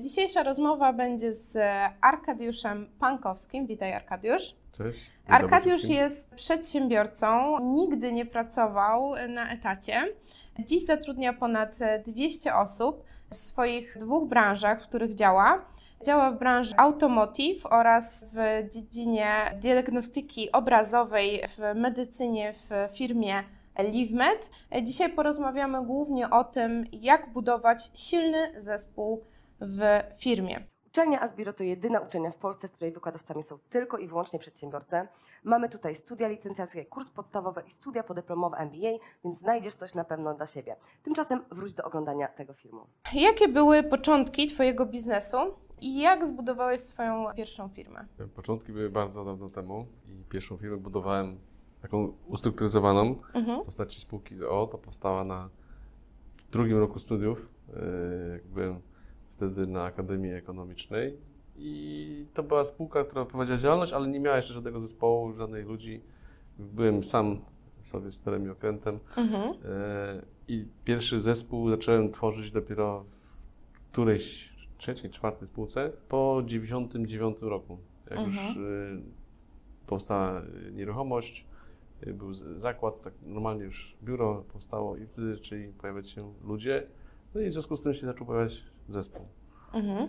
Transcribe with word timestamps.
Dzisiejsza 0.00 0.42
rozmowa 0.42 0.92
będzie 0.92 1.32
z 1.32 1.58
Arkadiuszem 2.00 2.90
Pankowskim. 3.00 3.66
Witaj, 3.66 3.92
Arkadiusz. 3.92 4.54
Cześć. 4.72 4.98
Arkadiusz 5.28 5.84
jest 5.88 6.34
przedsiębiorcą, 6.34 7.58
nigdy 7.60 8.12
nie 8.12 8.26
pracował 8.26 9.14
na 9.28 9.50
etacie. 9.50 10.02
Dziś 10.58 10.84
zatrudnia 10.84 11.32
ponad 11.32 11.78
200 12.06 12.54
osób 12.54 13.04
w 13.30 13.36
swoich 13.38 13.98
dwóch 13.98 14.28
branżach, 14.28 14.82
w 14.82 14.88
których 14.88 15.14
działa. 15.14 15.64
Działa 16.04 16.30
w 16.30 16.38
branży 16.38 16.74
automotive 16.76 17.66
oraz 17.66 18.24
w 18.32 18.68
dziedzinie 18.72 19.28
diagnostyki 19.60 20.52
obrazowej 20.52 21.42
w 21.58 21.74
medycynie 21.74 22.52
w 22.52 22.96
firmie 22.96 23.42
LiveMed. 23.78 24.50
Dzisiaj 24.82 25.12
porozmawiamy 25.12 25.84
głównie 25.84 26.30
o 26.30 26.44
tym, 26.44 26.84
jak 26.92 27.32
budować 27.32 27.90
silny 27.94 28.52
zespół 28.56 29.24
w 29.60 29.80
firmie. 30.18 30.60
Uczelnia 30.86 31.20
Asbiro 31.20 31.52
to 31.52 31.62
jedyna 31.62 32.00
uczelnia 32.00 32.30
w 32.30 32.36
Polsce, 32.36 32.68
w 32.68 32.72
której 32.72 32.92
wykładowcami 32.92 33.42
są 33.42 33.58
tylko 33.70 33.98
i 33.98 34.08
wyłącznie 34.08 34.38
przedsiębiorcy. 34.38 34.96
Mamy 35.44 35.68
tutaj 35.68 35.96
studia 35.96 36.28
licencjackie, 36.28 36.84
kurs 36.84 37.10
podstawowy 37.10 37.62
i 37.66 37.70
studia 37.70 38.02
podyplomowe 38.02 38.56
MBA, 38.56 38.98
więc 39.24 39.38
znajdziesz 39.38 39.74
coś 39.74 39.94
na 39.94 40.04
pewno 40.04 40.34
dla 40.34 40.46
siebie. 40.46 40.76
Tymczasem 41.02 41.40
wróć 41.50 41.72
do 41.74 41.84
oglądania 41.84 42.28
tego 42.28 42.54
filmu. 42.54 42.80
Jakie 43.14 43.48
były 43.48 43.82
początki 43.82 44.46
Twojego 44.46 44.86
biznesu 44.86 45.36
i 45.80 46.00
jak 46.00 46.26
zbudowałeś 46.26 46.80
swoją 46.80 47.24
pierwszą 47.36 47.68
firmę? 47.68 48.04
Początki 48.34 48.72
były 48.72 48.90
bardzo 48.90 49.24
dawno 49.24 49.48
temu 49.50 49.86
i 50.06 50.24
pierwszą 50.28 50.56
firmę 50.56 50.76
budowałem 50.76 51.38
taką 51.82 52.12
ustrukturyzowaną 52.26 53.14
Mhm. 53.34 53.62
w 53.62 53.64
postaci 53.64 54.00
spółki 54.00 54.34
z 54.34 54.42
OO. 54.42 54.66
To 54.66 54.78
powstała 54.78 55.24
na 55.24 55.50
drugim 56.52 56.78
roku 56.78 56.98
studiów. 56.98 57.48
Yy, 57.68 57.74
Byłem 58.44 58.80
wtedy 59.36 59.66
na 59.66 59.82
Akademii 59.82 60.32
Ekonomicznej 60.32 61.16
i 61.56 62.26
to 62.34 62.42
była 62.42 62.64
spółka, 62.64 63.04
która 63.04 63.24
prowadziła 63.24 63.58
działalność, 63.58 63.92
ale 63.92 64.08
nie 64.08 64.20
miała 64.20 64.36
jeszcze 64.36 64.54
żadnego 64.54 64.80
zespołu, 64.80 65.32
żadnych 65.32 65.66
ludzi. 65.66 66.00
Byłem 66.58 67.04
sam 67.04 67.38
sobie 67.82 68.12
sterem 68.12 68.46
i 68.46 68.48
okrętem. 68.48 68.98
Mhm. 69.16 69.42
E, 69.64 70.22
I 70.48 70.64
pierwszy 70.84 71.20
zespół 71.20 71.70
zacząłem 71.70 72.12
tworzyć 72.12 72.50
dopiero 72.50 73.04
w 73.72 73.92
którejś 73.92 74.52
trzeciej, 74.78 75.10
czwartej 75.10 75.48
spółce 75.48 75.92
po 76.08 76.42
99 76.46 77.36
roku. 77.40 77.78
Jak 78.10 78.26
już 78.26 78.38
Mhm. 78.38 78.66
y, 78.66 79.02
powstała 79.86 80.42
y, 80.42 80.72
nieruchomość, 80.72 81.46
y, 82.06 82.14
był 82.14 82.34
zakład, 82.34 83.02
tak 83.02 83.12
normalnie 83.22 83.64
już 83.64 83.96
biuro 84.02 84.44
powstało 84.52 84.96
i 84.96 85.06
wtedy 85.06 85.34
zaczęli 85.36 85.68
pojawiać 85.68 86.10
się 86.10 86.34
ludzie. 86.44 86.86
No 87.36 87.42
i 87.42 87.48
w 87.50 87.52
związku 87.52 87.76
z 87.76 87.82
tym 87.82 87.94
się 87.94 88.06
zaczął 88.06 88.26
pojawiać 88.26 88.64
zespół. 88.88 89.26
Mhm. 89.72 90.08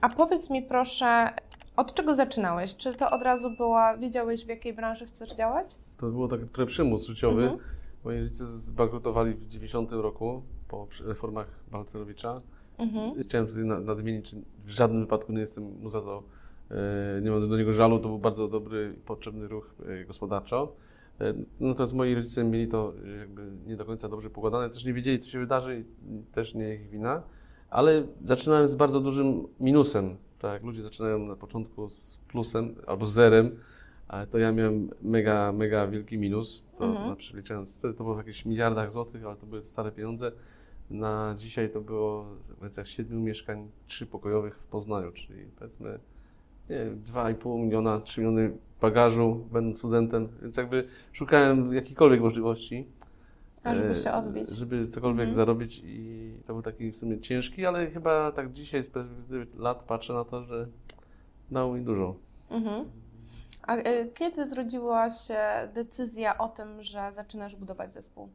A 0.00 0.08
powiedz 0.08 0.50
mi 0.50 0.62
proszę, 0.62 1.30
od 1.76 1.94
czego 1.94 2.14
zaczynałeś? 2.14 2.76
Czy 2.76 2.94
to 2.94 3.10
od 3.10 3.22
razu 3.22 3.50
była, 3.56 3.96
wiedziałeś 3.96 4.44
w 4.44 4.48
jakiej 4.48 4.74
branży 4.74 5.06
chcesz 5.06 5.34
działać? 5.34 5.74
To 5.98 6.06
było 6.06 6.28
taki 6.28 6.44
trochę 6.44 6.66
przymus 6.66 7.06
życiowy. 7.06 7.42
Mhm. 7.42 7.60
Moi 8.04 8.20
rodzice 8.20 8.46
zbankrutowali 8.46 9.34
w 9.34 9.48
90 9.48 9.92
roku 9.92 10.42
po 10.68 10.86
reformach 11.04 11.46
Balcerowicza. 11.70 12.40
Mhm. 12.78 13.22
Chciałem 13.22 13.46
tutaj 13.46 13.64
na- 13.64 13.80
nadmienić, 13.80 14.30
że 14.30 14.36
w 14.64 14.70
żadnym 14.70 15.00
wypadku 15.00 15.32
nie 15.32 15.40
jestem 15.40 15.80
mu 15.82 15.90
za 15.90 16.00
to, 16.00 16.22
e, 16.70 17.20
nie 17.22 17.30
mam 17.30 17.48
do 17.48 17.56
niego 17.56 17.72
żalu, 17.72 17.98
to 17.98 18.08
był 18.08 18.18
bardzo 18.18 18.48
dobry 18.48 18.94
potrzebny 19.04 19.48
ruch 19.48 19.74
e, 19.88 20.04
gospodarczo. 20.04 20.72
E, 21.20 21.34
Natomiast 21.60 21.94
moi 21.94 22.14
rodzice 22.14 22.44
mieli 22.44 22.68
to 22.68 22.92
e, 23.04 23.08
jakby 23.16 23.42
nie 23.66 23.76
do 23.76 23.84
końca 23.84 24.08
dobrze 24.08 24.30
poukładane, 24.30 24.70
też 24.70 24.84
nie 24.84 24.92
wiedzieli, 24.94 25.18
co 25.18 25.28
się 25.28 25.38
wydarzy 25.38 25.84
też 26.32 26.54
nie 26.54 26.74
ich 26.74 26.90
wina, 26.90 27.22
ale 27.70 28.02
zaczynałem 28.24 28.68
z 28.68 28.74
bardzo 28.74 29.00
dużym 29.00 29.46
minusem. 29.60 30.16
Tak, 30.38 30.62
ludzie 30.62 30.82
zaczynają 30.82 31.18
na 31.18 31.36
początku 31.36 31.88
z 31.88 32.20
plusem 32.28 32.74
albo 32.86 33.06
z 33.06 33.12
zerem, 33.12 33.56
ale 34.08 34.26
to 34.26 34.38
ja 34.38 34.52
miałem 34.52 34.90
mega, 35.02 35.52
mega 35.52 35.86
wielki 35.86 36.18
minus, 36.18 36.64
to 36.78 36.84
Mhm. 36.84 37.16
przeliczając, 37.16 37.78
wtedy 37.78 37.94
to 37.94 38.04
było 38.04 38.14
w 38.14 38.18
jakichś 38.18 38.44
miliardach 38.44 38.90
złotych, 38.90 39.24
ale 39.26 39.36
to 39.36 39.46
były 39.46 39.64
stare 39.64 39.92
pieniądze. 39.92 40.32
Na 40.90 41.34
dzisiaj 41.38 41.70
to 41.70 41.80
było 41.80 42.24
w 42.24 42.58
granicach 42.58 42.88
siedmiu 42.88 43.20
mieszkań 43.20 43.70
trzypokojowych 43.86 44.58
w 44.58 44.66
Poznaniu, 44.66 45.12
czyli 45.12 45.44
powiedzmy 45.58 45.98
nie, 46.70 46.76
wiem, 46.76 47.02
2,5 47.04 47.58
miliona, 47.58 48.00
3 48.00 48.20
miliony 48.20 48.56
bagażu, 48.80 49.46
będąc 49.52 49.78
studentem, 49.78 50.28
więc 50.42 50.56
jakby 50.56 50.88
szukałem 51.12 51.72
jakiejkolwiek 51.74 52.20
możliwości, 52.20 52.86
A 53.64 53.74
żeby 53.74 53.88
e, 53.90 53.94
się 53.94 54.12
odbić. 54.12 54.48
żeby 54.48 54.88
cokolwiek 54.88 55.20
Mhm. 55.20 55.34
zarobić 55.34 55.82
i 55.84 56.32
to 56.46 56.52
był 56.52 56.62
taki 56.62 56.90
w 56.92 56.96
sumie 56.96 57.20
ciężki, 57.20 57.66
ale 57.66 57.90
chyba 57.90 58.32
tak 58.32 58.52
dzisiaj 58.52 58.82
z 58.84 58.90
perspektywy 58.90 59.46
lat 59.56 59.82
patrzę 59.82 60.12
na 60.12 60.24
to, 60.24 60.44
że 60.44 60.66
dało 61.50 61.74
mi 61.74 61.80
dużo. 61.84 62.14
Mhm. 62.50 62.84
A 63.62 63.76
e, 63.76 64.06
kiedy 64.06 64.46
zrodziła 64.46 65.10
się 65.10 65.38
decyzja 65.74 66.38
o 66.38 66.48
tym, 66.48 66.82
że 66.82 67.12
zaczynasz 67.12 67.56
budować 67.56 67.94
zespół? 67.94 68.28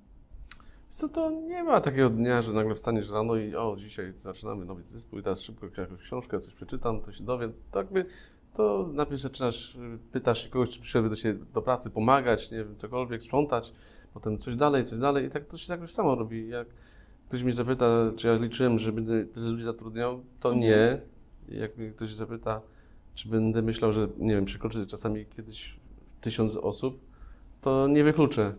Co 0.92 1.10
to 1.10 1.30
nie 1.30 1.64
ma 1.64 1.82
takiego 1.82 2.10
dnia, 2.10 2.42
że 2.42 2.54
nagle 2.54 2.76
wstaniesz 2.76 3.10
rano 3.10 3.36
i 3.36 3.56
o, 3.56 3.76
dzisiaj 3.78 4.14
zaczynamy 4.18 4.66
nowy 4.66 4.84
zespół 4.84 5.20
i 5.20 5.24
teraz 5.24 5.42
szybko 5.42 5.82
jakąś 5.82 6.02
książkę, 6.02 6.40
coś 6.40 6.54
przeczytam, 6.54 7.02
to 7.02 7.12
się 7.12 7.24
dowiem. 7.24 7.54
To 7.72 7.80
jakby, 7.80 8.06
to 8.54 8.90
najpierw 8.94 9.22
zaczynasz, 9.22 9.76
y, 9.76 9.98
pytasz 10.12 10.44
się 10.44 10.50
kogoś, 10.50 10.70
czy 10.70 10.82
przyszedłby 10.82 11.10
do 11.10 11.16
siebie 11.16 11.46
do 11.54 11.62
pracy, 11.62 11.90
pomagać, 11.90 12.52
nie 12.52 12.58
wiem, 12.58 12.76
cokolwiek, 12.78 13.24
sprzątać, 13.24 13.74
potem 14.14 14.38
coś 14.38 14.56
dalej, 14.56 14.84
coś 14.84 15.00
dalej 15.00 15.26
i 15.26 15.30
tak 15.30 15.46
to 15.46 15.58
się 15.58 15.74
jakoś 15.74 15.92
samo 15.92 16.16
robi. 16.16 16.50
Jak 16.50 16.68
ktoś 17.28 17.44
mnie 17.44 17.54
zapyta, 17.54 17.86
czy 18.16 18.28
ja 18.28 18.36
liczyłem, 18.36 18.80
że 18.80 18.92
będę 18.92 19.26
tyle 19.26 19.50
ludzi 19.50 19.64
zatrudniał, 19.64 20.24
to 20.40 20.54
nie. 20.54 21.02
I 21.50 21.58
Jak 21.58 21.78
mnie 21.78 21.92
ktoś 21.92 22.14
zapyta, 22.14 22.62
czy 23.16 23.30
będę 23.30 23.62
myślał, 23.62 23.94
że, 23.94 24.08
nie 24.18 24.36
wiem, 24.36 24.46
przekroczy 24.46 24.86
czasami 24.86 25.26
kiedyś 25.26 25.80
tysiąc 26.22 26.56
osób, 26.56 27.11
to 27.62 27.88
nie 27.88 28.04
wykluczę. 28.04 28.54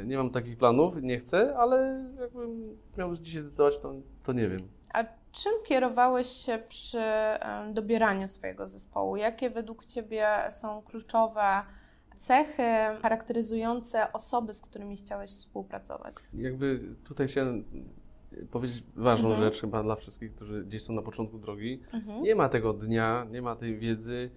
E, 0.00 0.04
Nie 0.04 0.16
mam 0.16 0.30
takich 0.30 0.56
planów, 0.58 0.94
nie 1.02 1.18
chcę, 1.18 1.56
ale 1.58 2.06
jakbym 2.20 2.76
miał 2.98 3.16
dzisiaj 3.16 3.42
zdecydować, 3.42 3.78
to, 3.78 3.94
to 4.24 4.32
nie 4.32 4.48
wiem. 4.48 4.60
A 4.94 5.04
czym 5.32 5.52
kierowałeś 5.66 6.26
się 6.26 6.58
przy 6.68 6.98
dobieraniu 7.72 8.28
swojego 8.28 8.66
zespołu? 8.66 9.16
Jakie 9.16 9.50
według 9.50 9.86
Ciebie 9.86 10.28
są 10.50 10.82
kluczowe 10.82 11.62
cechy 12.16 12.62
charakteryzujące 13.02 14.12
osoby, 14.12 14.54
z 14.54 14.60
którymi 14.62 14.96
chciałeś 14.96 15.30
współpracować? 15.30 16.14
Jakby 16.34 16.80
tutaj 17.04 17.26
chciałem 17.28 17.64
powiedzieć 18.50 18.84
ważną 18.96 19.30
Mhm. 19.30 19.44
rzecz 19.48 19.60
chyba 19.60 19.82
dla 19.82 19.96
wszystkich, 19.96 20.34
którzy 20.34 20.64
gdzieś 20.64 20.82
są 20.82 20.92
na 20.92 21.02
początku 21.02 21.38
drogi. 21.38 21.82
Mhm. 21.92 22.22
Nie 22.22 22.34
ma 22.34 22.48
tego 22.48 22.72
dnia, 22.72 23.26
nie 23.30 23.42
ma 23.42 23.56
tej 23.56 23.78
wiedzy. 23.78 24.30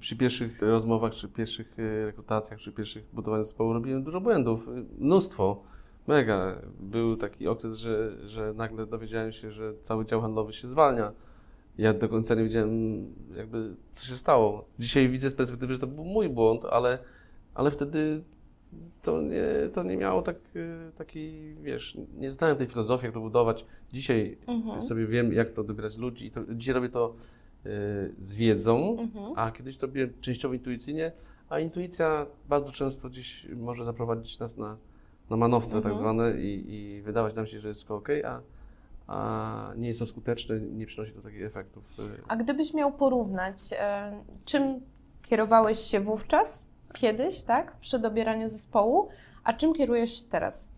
Przy 0.00 0.16
pierwszych 0.16 0.62
rozmowach, 0.62 1.12
przy 1.12 1.28
pierwszych 1.28 1.78
e, 1.78 2.06
rekrutacjach, 2.06 2.58
przy 2.58 2.72
pierwszych 2.72 3.04
budowaniu 3.12 3.44
zespołu 3.44 3.72
robiłem 3.72 4.02
dużo 4.02 4.20
błędów. 4.20 4.68
Mnóstwo. 4.98 5.62
Mega. 6.06 6.62
Był 6.80 7.16
taki 7.16 7.48
okres, 7.48 7.78
że, 7.78 8.12
że 8.28 8.52
nagle 8.54 8.86
dowiedziałem 8.86 9.32
się, 9.32 9.52
że 9.52 9.72
cały 9.82 10.06
dział 10.06 10.20
handlowy 10.20 10.52
się 10.52 10.68
zwalnia. 10.68 11.12
Ja 11.78 11.92
do 11.94 12.08
końca 12.08 12.34
nie 12.34 12.44
wiedziałem, 12.44 12.70
jakby, 13.36 13.74
co 13.92 14.06
się 14.06 14.16
stało. 14.16 14.64
Dzisiaj 14.78 15.08
widzę 15.08 15.30
z 15.30 15.34
perspektywy, 15.34 15.74
że 15.74 15.78
to 15.80 15.86
był 15.86 16.04
mój 16.04 16.28
błąd, 16.28 16.64
ale, 16.64 16.98
ale 17.54 17.70
wtedy 17.70 18.22
to 19.02 19.22
nie, 19.22 19.68
to 19.72 19.82
nie 19.82 19.96
miało 19.96 20.22
tak, 20.22 20.36
e, 20.36 20.92
takiej, 20.92 21.56
wiesz, 21.62 21.98
nie 22.18 22.30
znałem 22.30 22.56
tej 22.56 22.66
filozofii, 22.66 23.06
jak 23.06 23.14
to 23.14 23.20
budować. 23.20 23.66
Dzisiaj 23.92 24.38
Mhm. 24.46 24.82
sobie 24.82 25.06
wiem, 25.06 25.32
jak 25.32 25.50
to 25.50 25.64
dobierać 25.64 25.98
ludzi. 25.98 26.26
I 26.26 26.30
to, 26.30 26.40
dzisiaj 26.54 26.74
robię 26.74 26.88
to 26.88 27.14
z 28.18 28.34
wiedzą, 28.34 28.96
Mhm. 29.00 29.32
a 29.36 29.50
kiedyś 29.50 29.76
to 29.78 29.86
robiłem 29.86 30.12
częściowo 30.20 30.54
intuicyjnie, 30.54 31.12
a 31.48 31.58
intuicja 31.60 32.26
bardzo 32.48 32.72
często 32.72 33.08
gdzieś 33.08 33.46
może 33.56 33.84
zaprowadzić 33.84 34.38
nas 34.38 34.56
na, 34.56 34.76
na 35.30 35.36
manowce 35.36 35.76
Mhm. 35.76 35.84
tak 35.94 35.98
zwane 36.02 36.40
i, 36.40 36.74
i 36.74 37.02
wydawać 37.02 37.34
nam 37.34 37.46
się, 37.46 37.60
że 37.60 37.68
jest 37.68 37.80
wszystko 37.80 37.96
ok, 37.96 38.08
a, 38.24 38.40
a 39.06 39.72
nie 39.76 39.88
jest 39.88 40.00
to 40.00 40.06
skuteczne, 40.06 40.60
nie 40.60 40.86
przynosi 40.86 41.12
to 41.12 41.20
takich 41.22 41.42
efektów. 41.42 41.84
e, 41.98 42.02
A 42.28 42.36
gdybyś 42.36 42.74
miał 42.74 42.92
porównać, 42.92 43.56
e, 43.72 44.12
czym 44.44 44.80
kierowałeś 45.22 45.78
się 45.78 46.00
wówczas, 46.00 46.66
kiedyś, 46.94 47.42
tak, 47.42 47.76
przy 47.80 47.98
dobieraniu 47.98 48.48
zespołu, 48.48 49.08
a 49.44 49.52
czym 49.52 49.74
kierujesz 49.74 50.18
się 50.22 50.24
teraz? 50.30 50.68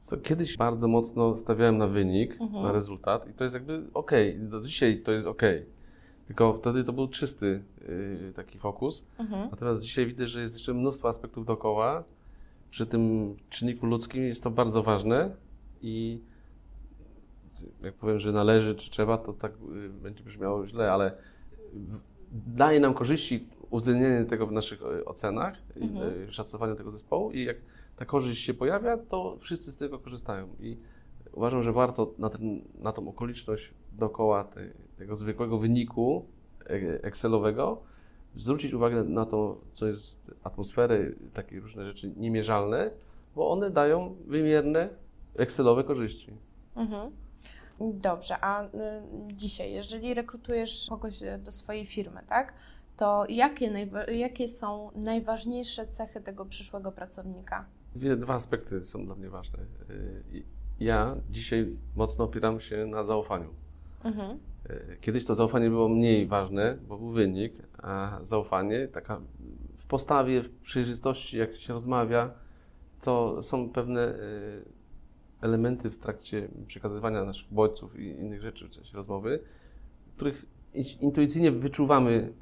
Co 0.00 0.16
kiedyś 0.16 0.56
bardzo 0.56 0.88
mocno 0.88 1.36
stawiałem 1.36 1.78
na 1.78 1.86
wynik, 1.86 2.36
Mhm. 2.40 2.62
na 2.62 2.72
rezultat 2.72 3.28
i 3.28 3.32
to 3.32 3.44
jest 3.44 3.54
jakby 3.54 3.82
ok, 3.94 4.10
do 4.38 4.60
dzisiaj 4.60 5.02
to 5.02 5.12
jest 5.12 5.26
ok. 5.26 5.42
Tylko 6.26 6.54
wtedy 6.54 6.84
to 6.84 6.92
był 6.92 7.08
czysty 7.08 7.62
yy, 7.88 8.32
taki 8.34 8.58
fokus. 8.58 9.04
Mhm. 9.18 9.48
Natomiast 9.50 9.82
dzisiaj 9.82 10.06
widzę, 10.06 10.26
że 10.26 10.40
jest 10.40 10.54
jeszcze 10.54 10.74
mnóstwo 10.74 11.08
aspektów 11.08 11.46
dookoła. 11.46 12.04
Przy 12.70 12.86
tym 12.86 13.34
czynniku 13.50 13.86
ludzkim 13.86 14.22
jest 14.22 14.42
to 14.42 14.50
bardzo 14.50 14.82
ważne 14.82 15.36
i 15.82 16.20
jak 17.82 17.94
powiem, 17.94 18.18
że 18.18 18.32
należy 18.32 18.74
czy 18.74 18.90
trzeba, 18.90 19.18
to 19.18 19.32
tak 19.32 19.52
y, 19.52 19.88
będzie 19.88 20.24
brzmiało 20.24 20.66
źle, 20.66 20.92
ale 20.92 21.12
daje 22.32 22.80
nam 22.80 22.94
korzyści 22.94 23.46
uwzględnienie 23.70 24.24
tego 24.24 24.46
w 24.46 24.52
naszych 24.52 24.82
y, 24.82 25.04
ocenach, 25.04 25.56
Mhm. 25.76 26.28
y, 26.28 26.32
szacowaniu 26.32 26.74
tego 26.74 26.90
zespołu 26.90 27.30
i 27.32 27.44
jak 27.44 27.56
ta 27.96 28.04
korzyść 28.04 28.44
się 28.44 28.54
pojawia, 28.54 28.96
to 28.96 29.36
wszyscy 29.40 29.72
z 29.72 29.76
tego 29.76 29.98
korzystają. 29.98 30.48
I 30.60 30.76
uważam, 31.36 31.62
że 31.62 31.72
warto 31.72 32.14
na, 32.18 32.30
ten, 32.30 32.62
na 32.78 32.92
tą 32.92 33.08
okoliczność 33.08 33.74
dookoła 33.92 34.44
tej, 34.44 34.72
tego 34.96 35.14
zwykłego 35.14 35.58
wyniku 35.58 36.26
e- 36.66 37.02
Excelowego 37.02 37.82
zwrócić 38.36 38.72
uwagę 38.72 39.04
na 39.04 39.26
to, 39.26 39.60
co 39.72 39.86
jest 39.86 40.30
atmosfery, 40.44 41.16
takie 41.34 41.60
różne 41.60 41.84
rzeczy 41.84 42.12
niemierzalne, 42.16 42.90
bo 43.34 43.50
one 43.50 43.70
dają 43.70 44.16
wymierne 44.26 44.88
Excelowe 45.34 45.84
korzyści. 45.84 46.32
Mhm. 46.76 47.12
Dobrze, 47.80 48.36
a 48.40 48.64
y, 48.64 48.68
dzisiaj, 49.32 49.72
jeżeli 49.72 50.14
rekrutujesz 50.14 50.86
kogoś 50.90 51.22
y, 51.22 51.38
do 51.44 51.52
swojej 51.52 51.86
firmy, 51.86 52.20
tak, 52.28 52.52
to 52.96 53.26
jakie, 53.28 53.70
najwa- 53.70 54.10
jakie 54.10 54.48
są 54.48 54.90
najważniejsze 54.94 55.86
cechy 55.86 56.20
tego 56.20 56.44
przyszłego 56.44 56.92
pracownika? 56.92 57.66
Dwie, 57.94 58.16
dwa 58.16 58.34
aspekty 58.34 58.84
są 58.84 59.06
dla 59.06 59.14
mnie 59.14 59.30
ważne. 59.30 59.58
Ja 60.80 61.16
dzisiaj 61.30 61.76
mocno 61.96 62.24
opieram 62.24 62.60
się 62.60 62.86
na 62.86 63.04
zaufaniu. 63.04 63.48
Mhm. 64.04 64.38
Y, 64.70 64.96
Kiedyś 65.00 65.24
to 65.24 65.34
zaufanie 65.34 65.70
było 65.70 65.88
mniej 65.88 66.26
ważne, 66.26 66.78
bo 66.88 66.98
był 66.98 67.08
wynik, 67.10 67.52
a 67.82 68.18
zaufanie, 68.22 68.88
taka 68.88 69.20
w 69.76 69.86
postawie, 69.86 70.42
w 70.42 70.50
przejrzystości, 70.60 71.38
jak 71.38 71.54
się 71.54 71.72
rozmawia, 71.72 72.30
to 73.02 73.42
są 73.42 73.68
pewne 73.70 74.14
y, 74.14 74.64
elementy 75.40 75.90
w 75.90 75.98
trakcie 75.98 76.48
przekazywania 76.66 77.24
naszych 77.24 77.52
bodźców 77.54 77.98
i 77.98 78.04
innych 78.06 78.40
rzeczy 78.40 78.66
w 78.66 78.70
czasie 78.70 78.96
rozmowy, 78.96 79.40
których 80.16 80.46
in- 80.74 81.00
intuicyjnie 81.00 81.52
wyczuwamy 81.52 82.32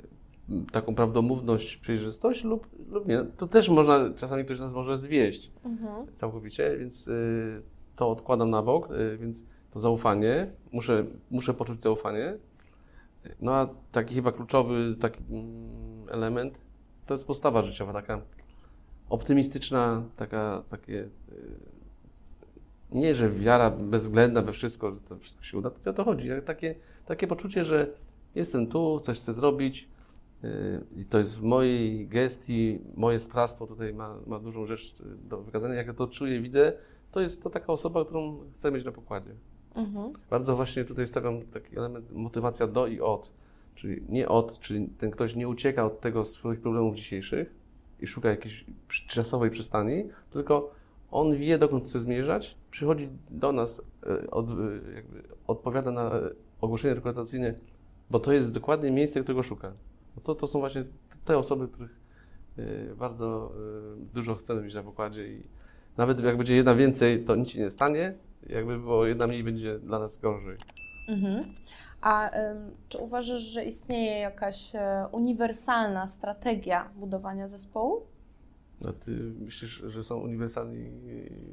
taką 0.73 0.95
prawdomówność, 0.95 1.77
przejrzystość 1.77 2.45
lub, 2.45 2.67
lub 2.91 3.07
nie. 3.09 3.25
To 3.37 3.47
też 3.49 3.69
można, 3.69 4.11
czasami 4.17 4.45
ktoś 4.45 4.61
nas 4.61 4.75
może 4.75 4.99
zwieść 4.99 5.51
Mhm. 5.65 6.07
całkowicie, 6.15 6.77
więc 6.79 7.09
y, 7.09 7.63
to 7.97 8.11
odkładam 8.11 8.51
na 8.51 8.63
bok, 8.63 8.91
y, 8.91 9.19
więc 9.19 9.45
to 9.71 9.81
zaufanie, 9.81 10.51
muszę, 10.73 11.05
muszę 11.31 11.55
poczuć 11.55 11.83
zaufanie. 11.83 12.39
No 13.41 13.55
a 13.55 13.69
taki 13.93 14.15
chyba 14.15 14.33
kluczowy 14.33 14.97
taki 15.01 15.21
mm, 15.31 16.09
element 16.09 16.61
to 17.07 17.15
jest 17.15 17.27
postawa 17.27 17.63
życiowa, 17.63 17.93
taka 17.93 18.21
optymistyczna, 19.09 20.05
taka, 20.17 20.63
takie 20.71 20.99
y, 21.03 21.09
nie, 22.93 23.15
że 23.15 23.31
wiara 23.31 23.71
bezwzględna 23.71 24.43
we 24.43 24.53
wszystko, 24.53 24.91
że 24.91 25.01
to 25.01 25.19
wszystko 25.19 25.45
się 25.45 25.59
uda, 25.59 25.71
to 25.71 25.91
o 25.91 25.93
to 25.93 26.05
chodzi, 26.05 26.29
takie, 26.47 26.75
takie 27.07 27.27
poczucie, 27.27 27.65
że 27.65 27.87
jestem 28.35 28.67
tu, 28.67 29.01
coś 29.01 29.19
chcę 29.19 29.35
zrobić 29.35 29.89
y, 30.45 30.81
i 30.97 31.05
to 31.05 31.19
jest 31.19 31.39
w 31.39 31.43
mojej 31.43 32.09
gestii, 32.09 32.79
moje 32.97 33.19
sprawstwo 33.19 33.67
tutaj 33.67 33.95
ma, 33.95 34.17
ma 34.27 34.39
dużą 34.39 34.67
rzecz 34.67 34.97
do 35.03 35.43
wykazania. 35.43 35.75
Jak 35.75 35.87
ja 35.87 35.95
to 35.95 36.07
czuję, 36.07 36.41
widzę, 36.41 36.73
to 37.15 37.21
jest 37.21 37.43
to 37.43 37.51
taka 37.51 37.67
osoba, 37.73 38.05
którą 38.05 38.39
chcę 38.55 38.73
mieć 38.73 38.85
na 38.85 38.93
pokładzie. 38.93 39.31
Mhm. 39.75 40.13
Bardzo 40.31 40.57
właśnie 40.57 40.85
tutaj 40.85 41.07
stawiam 41.07 41.43
taki 41.43 41.79
element 41.79 42.13
motywacja 42.13 42.67
do 42.67 42.87
i 42.87 43.01
od. 43.01 43.33
Czyli 43.75 44.03
nie 44.09 44.29
od, 44.29 44.59
czyli 44.59 44.89
ten 44.89 45.11
ktoś 45.11 45.37
nie 45.37 45.49
ucieka 45.49 45.85
od 45.85 46.01
tego 46.01 46.25
swoich 46.25 46.61
problemów 46.61 46.95
dzisiejszych 46.95 47.55
i 48.01 48.07
szuka 48.07 48.29
jakiejś 48.29 48.65
czasowej 48.89 49.51
przystani, 49.51 50.05
tylko 50.31 50.71
on 51.11 51.37
wie, 51.37 51.59
dokąd 51.59 51.85
chce 51.85 52.01
zmierzać, 52.01 52.57
przychodzi 52.71 53.09
do 53.31 53.53
nas, 53.53 53.83
e, 54.07 54.31
od, 54.31 54.51
e, 54.51 54.53
jakby 54.95 55.23
odpowiada 55.47 55.91
na 55.91 56.11
ogłoszenie 56.61 56.95
rekrutacyjne, 56.95 57.55
bo 58.11 58.21
to 58.21 58.33
jest 58.33 58.53
dokładnie 58.53 58.91
miejsce, 58.91 59.23
którego 59.23 59.43
szuka. 59.43 59.73
No 60.17 60.23
to, 60.23 60.35
to 60.35 60.47
są 60.47 60.59
właśnie 60.59 60.85
te 61.25 61.39
osoby, 61.39 61.69
których 61.69 62.01
e, 62.59 62.95
bardzo 62.95 63.53
dużo 64.15 64.35
chcemy 64.35 64.63
mieć 64.63 64.75
na 64.75 64.83
pokładzie 64.83 65.29
i 65.29 65.43
nawet 65.97 66.25
jak 66.25 66.37
będzie 66.37 66.57
jedna 66.57 66.75
więcej, 66.75 67.25
to 67.25 67.37
nic 67.37 67.49
się 67.49 67.61
nie 67.61 67.71
stanie, 67.71 68.15
jakby 68.47 68.79
było 68.79 69.07
jedna 69.07 69.27
mniej, 69.27 69.45
będzie 69.45 69.79
dla 69.79 69.99
nas 69.99 70.19
gorzej. 70.19 70.57
Mhm. 71.09 71.45
A 72.01 72.31
ym, 72.39 72.71
czy 72.89 72.99
uważasz, 72.99 73.43
że 73.43 73.65
istnieje 73.65 74.19
jakaś 74.19 74.75
e, 74.75 75.09
uniwersalna 75.13 76.09
strategia 76.09 76.91
budowania 76.97 77.49
zespołu? 77.49 78.07
A 78.89 78.93
ty 78.93 79.11
myślisz, 79.41 79.71
że 79.87 80.03
są 80.03 80.21
uniwersalni 80.21 80.91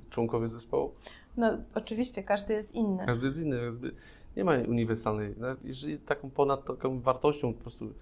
członkowie 0.10 0.50
zespołu? 0.50 0.94
No, 1.38 1.58
oczywiście, 1.76 2.24
każdy 2.24 2.54
jest 2.54 2.76
inny. 2.76 3.06
Każdy 3.06 3.26
jest 3.26 3.38
inny. 3.38 3.64
jakby 3.64 3.92
Nie 4.38 4.44
ma 4.44 4.54
uniwersalnej. 4.68 5.36
Jeżeli 5.64 6.00
taką 6.00 6.30
ponad 6.30 6.66
taką 6.66 7.00
wartością, 7.00 7.54
po 7.54 7.62
prostu, 7.62 7.94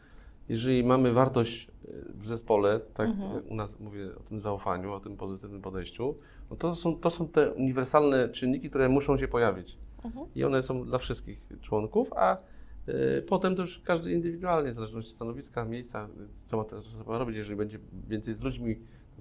jeżeli 0.49 0.83
mamy 0.83 1.13
wartość 1.13 1.67
e, 1.67 1.91
w 2.13 2.27
zespole, 2.27 2.79
tak 2.93 3.09
Mhm. 3.09 3.47
u 3.47 3.55
nas 3.55 3.79
mówię 3.79 4.15
o 4.15 4.19
tym 4.19 4.41
zaufaniu, 4.41 4.93
o 4.93 4.99
tym 4.99 5.17
pozytywnym 5.17 5.61
podejściu, 5.61 6.15
no 6.49 6.55
to 6.55 6.75
są, 6.75 6.95
to 6.95 7.09
są 7.09 7.27
te 7.27 7.51
uniwersalne 7.51 8.29
czynniki, 8.29 8.69
które 8.69 8.89
muszą 8.89 9.17
się 9.17 9.27
pojawić. 9.27 9.77
Mhm. 10.03 10.25
I 10.35 10.43
one 10.43 10.61
są 10.61 10.85
dla 10.85 10.97
wszystkich 10.97 11.41
członków, 11.61 12.13
a 12.13 12.37
e, 12.87 13.21
potem 13.21 13.55
to 13.55 13.61
już 13.61 13.79
każdy 13.79 14.11
indywidualnie, 14.11 14.71
w 14.71 14.75
zależności 14.75 15.11
od 15.11 15.15
stanowiska, 15.15 15.65
miejsca, 15.65 16.07
co 16.45 16.57
ma 16.57 16.63
osoba 16.63 17.17
robić. 17.17 17.37
Jeżeli 17.37 17.55
będzie 17.55 17.79
więcej 18.07 18.35
z 18.35 18.41
ludźmi, 18.41 18.75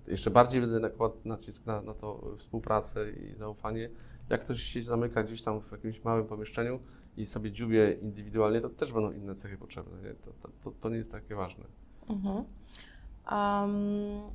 to 0.04 0.10
jeszcze 0.10 0.30
bardziej 0.30 0.60
będę 0.60 0.80
nakładał 0.80 1.18
nacisk 1.24 1.66
na, 1.66 1.82
na 1.82 1.94
to 1.94 2.34
współpracę 2.38 3.10
i 3.10 3.34
zaufanie. 3.34 3.90
Jak 4.30 4.40
ktoś 4.40 4.62
się 4.62 4.82
zamyka 4.82 5.22
gdzieś 5.22 5.42
tam 5.42 5.60
w 5.60 5.72
jakimś 5.72 6.04
małym 6.04 6.26
pomieszczeniu 6.26 6.80
i 7.18 7.26
sobie 7.26 7.52
dziubie 7.52 7.92
indywidualnie, 8.02 8.60
to 8.60 8.68
też 8.68 8.92
będą 8.92 9.12
inne 9.12 9.34
cechy 9.34 9.58
potrzebne. 9.58 10.14
To, 10.14 10.48
to, 10.62 10.70
to, 10.80 10.88
nie 10.88 10.96
jest 10.96 11.12
takie 11.12 11.34
ważne. 11.34 11.64
Mhm. 12.08 12.36
Em, 12.36 12.44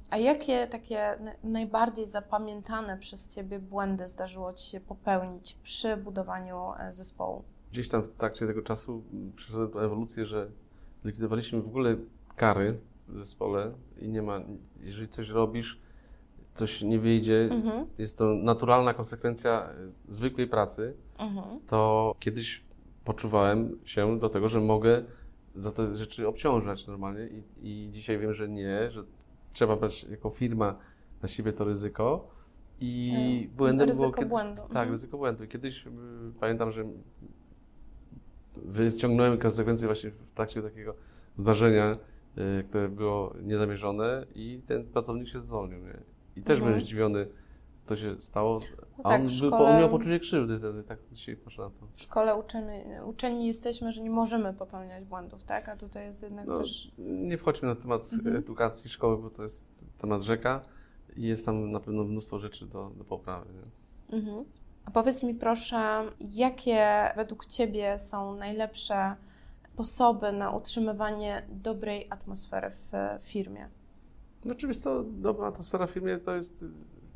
a 0.10 0.18
jakie 0.18 0.68
takie 0.68 1.18
najbardziej 1.44 2.06
zapamiętane 2.08 2.98
przez 2.98 3.28
Ciebie 3.28 3.60
błędy 3.60 4.08
zdarzyło 4.08 4.54
Ci 4.54 4.70
się 4.70 4.80
popełnić 4.80 5.58
przy 5.64 5.98
budowaniu 5.98 6.58
e, 6.80 6.94
zespołu? 6.94 7.44
Gdzieś 7.72 7.90
tam 7.90 8.02
w 8.02 8.16
trakcie 8.16 8.48
tego 8.48 8.62
czasu 8.62 9.04
przeszedłem 9.36 9.72
tę 9.72 9.80
ewolucję, 9.80 10.26
że 10.26 10.50
zlikwidowaliśmy 11.04 11.62
w 11.62 11.68
ogóle 11.68 11.96
kary 12.36 12.80
w 13.08 13.18
zespole 13.18 13.72
i 14.02 14.10
nie 14.10 14.22
ma, 14.22 14.40
jeżeli 14.80 15.08
coś 15.08 15.30
robisz, 15.30 15.80
coś 16.54 16.82
nie 16.82 17.00
wyjdzie, 17.00 17.50
Mhm. 17.52 17.86
jest 17.98 18.18
to 18.18 18.34
naturalna 18.34 18.94
konsekwencja 18.94 19.70
y, 20.10 20.14
zwykłej 20.14 20.48
pracy, 20.48 20.94
Mhm. 21.18 21.60
to 21.68 22.16
kiedyś 22.20 22.64
poczuwałem 23.06 23.80
się 23.86 24.20
do 24.20 24.30
tego, 24.30 24.48
że 24.50 24.60
mogę 24.62 25.04
za 25.56 25.72
te 25.72 25.96
rzeczy 25.96 26.28
obciążać 26.28 26.88
normalnie 26.88 27.28
i, 27.28 27.44
i 27.62 27.90
dzisiaj 27.92 28.20
wiem, 28.20 28.34
że 28.34 28.50
nie, 28.50 28.90
że 28.92 29.04
trzeba 29.54 29.76
brać 29.76 30.04
jako 30.04 30.30
firma 30.30 30.76
na 31.22 31.28
siebie 31.28 31.54
to 31.54 31.64
ryzyko 31.66 32.28
i 32.80 33.14
Mm. 33.16 33.56
błędem 33.58 33.88
Ryzyko 33.88 34.02
było 34.06 34.14
kiedyś, 34.16 34.30
błędu. 34.30 34.62
Tak, 34.62 34.70
Mhm. 34.70 34.92
ryzyko 34.92 35.18
błędu. 35.18 35.44
I 35.44 35.48
kiedyś 35.48 35.88
y, 35.88 35.90
pamiętam, 36.40 36.72
że 36.72 36.86
wyciągnąłem 38.56 39.38
konsekwencje 39.38 39.88
właśnie 39.88 40.12
w 40.12 40.34
trakcie 40.36 40.62
takiego 40.62 40.96
zdarzenia, 41.36 41.98
y, 42.60 42.64
które 42.64 42.90
było 42.90 43.34
niezamierzone 43.44 44.26
i 44.36 44.62
ten 44.66 44.84
pracownik 44.86 45.28
się 45.28 45.40
zwolnił. 45.42 45.80
Nie? 45.80 45.98
I 46.36 46.42
też 46.44 46.58
Mhm. 46.58 46.60
byłem 46.68 46.82
zdziwiony, 46.82 47.28
to 47.86 47.96
się 47.96 48.22
stało, 48.22 48.60
No 48.98 49.04
a 49.04 49.10
tak, 49.10 49.22
on, 49.22 49.28
był, 49.28 49.36
szkole- 49.50 49.70
on 49.70 49.80
miał 49.80 49.90
poczucie 49.90 50.20
krzywdy 50.20 50.60
wtedy, 50.60 50.84
tak 50.84 51.00
dzisiaj 51.12 51.36
patrzę 51.36 51.62
na 51.62 51.70
to. 51.70 51.88
W 51.96 52.02
szkole 52.02 52.36
uczeni, 52.36 52.80
uczeni 53.06 53.48
jesteśmy, 53.48 53.92
że 53.92 54.02
nie 54.02 54.10
możemy 54.10 54.54
popełniać 54.54 55.06
błędów, 55.06 55.44
tak? 55.44 55.70
A 55.70 55.76
tutaj 55.78 56.06
jest 56.06 56.24
jednak 56.24 56.48
No, 56.48 56.58
też... 56.58 56.92
nie 56.98 57.38
wchodźmy 57.38 57.68
na 57.68 57.76
temat 57.76 58.14
Mhm. 58.14 58.36
edukacji 58.36 58.90
szkoły, 58.90 59.18
bo 59.18 59.30
to 59.30 59.44
jest 59.44 59.84
temat 59.98 60.22
rzeka 60.22 60.62
i 61.16 61.22
jest 61.24 61.46
tam 61.46 61.72
na 61.72 61.80
pewno 61.80 62.04
mnóstwo 62.04 62.40
rzeczy 62.40 62.66
do, 62.68 62.90
do 62.90 63.04
poprawy. 63.04 63.50
Mhm. 64.12 64.46
A 64.86 64.92
powiedz 64.92 65.24
mi 65.24 65.34
proszę, 65.36 66.04
jakie 66.20 67.10
według 67.16 67.46
Ciebie 67.46 68.00
są 68.00 68.36
najlepsze 68.36 69.16
sposoby 69.74 70.32
na 70.32 70.52
utrzymywanie 70.52 71.46
dobrej 71.50 72.08
atmosfery 72.10 72.72
w 72.92 73.20
firmie? 73.28 73.68
No 74.46 74.52
oczywiście 74.54 74.90
dobra 75.06 75.48
atmosfera 75.48 75.88
w 75.88 75.92
firmie 75.92 76.18
to 76.18 76.36
jest, 76.36 76.66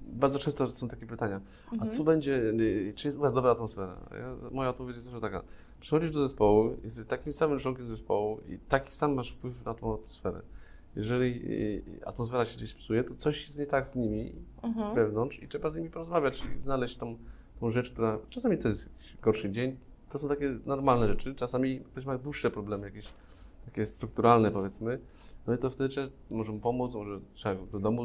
bardzo 0.10 0.40
często 0.40 0.68
są 0.72 0.88
takie 0.88 1.06
pytania, 1.06 1.42
Mhm. 1.72 1.82
a 1.90 1.92
co 1.92 2.04
będzie, 2.04 2.36
y, 2.36 2.94
czy 2.96 3.08
jest 3.08 3.18
u 3.18 3.22
Was 3.22 3.34
dobra 3.34 3.52
atmosfera? 3.52 3.98
Ja, 4.12 4.50
moja 4.52 4.70
odpowiedź 4.70 4.96
jest 4.96 5.06
zawsze 5.06 5.22
taka, 5.22 5.44
przychodzisz 5.80 6.12
do 6.12 6.20
zespołu, 6.22 6.78
jesteś 6.84 7.06
takim 7.06 7.34
samym 7.34 7.60
członkiem 7.60 7.88
zespołu 7.90 8.40
i 8.50 8.58
taki 8.60 8.92
sam 8.92 9.14
masz 9.14 9.32
wpływ 9.32 9.66
na 9.66 9.74
tą 9.74 9.94
atmosferę. 9.94 10.42
Jeżeli 10.96 11.52
y, 11.52 12.06
atmosfera 12.06 12.46
się 12.46 12.58
gdzieś 12.58 12.74
psuje, 12.74 13.04
to 13.04 13.16
coś 13.16 13.44
jest 13.48 13.60
nie 13.60 13.66
tak 13.66 13.88
z 13.88 13.96
nimi 13.96 14.32
Mhm. 14.64 14.96
wewnątrz 14.96 15.40
i 15.44 15.48
trzeba 15.48 15.70
z 15.70 15.76
nimi 15.78 15.90
porozmawiać 15.90 16.44
i 16.58 16.62
znaleźć 16.62 16.98
tą, 16.98 17.18
tą 17.60 17.72
rzecz, 17.72 17.92
która 17.92 18.20
czasami 18.30 18.58
to 18.58 18.68
jest 18.68 18.90
gorszy 19.22 19.52
dzień, 19.52 19.78
to 20.10 20.18
są 20.18 20.28
takie 20.28 20.58
normalne 20.66 21.08
rzeczy, 21.08 21.36
czasami 21.36 21.80
ktoś 21.80 22.06
ma 22.06 22.18
dłuższe 22.18 22.52
problemy, 22.52 22.86
jakieś 22.88 23.14
takie 23.66 23.86
strukturalne 23.86 24.52
powiedzmy, 24.52 25.00
no 25.48 25.54
i 25.54 25.58
to 25.58 25.70
wtedy 25.70 25.90
trzeba, 25.90 26.08
może 26.30 26.52
mu 26.52 26.60
pomóc, 26.60 26.94
może 26.94 27.20
trzeba 27.34 27.56
go 27.56 27.66
do 27.66 27.80
domu 27.80 28.04